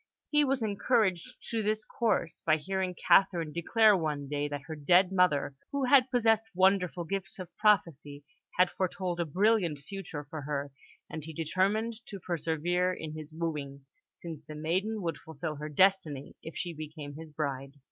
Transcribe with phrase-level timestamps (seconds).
[0.31, 5.11] He was encouraged to this course by hearing Catherine declare one day that her dead
[5.11, 8.23] mother, who had possessed wonderful gifts of prophecy,
[8.57, 10.71] had foretold a brilliant future for her;
[11.07, 13.85] and he determined to persevere in his wooing,
[14.17, 17.73] since the maiden would fulfil her destiny if she became his bride.